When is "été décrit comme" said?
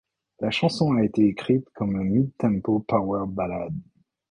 1.03-1.95